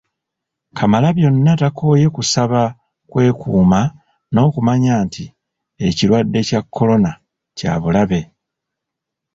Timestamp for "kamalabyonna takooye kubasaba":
0.77-2.61